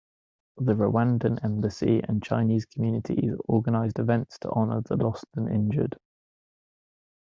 [0.57, 5.95] The Rwandan embassy and Chinese communities organized events to honor the lost and injured.